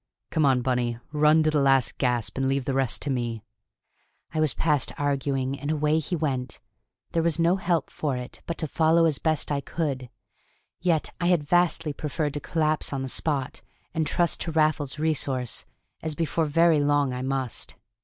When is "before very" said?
16.15-16.79